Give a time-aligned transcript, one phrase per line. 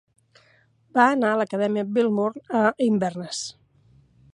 [0.99, 3.49] Va anar a l'Acadèmia Millburn a Inverness.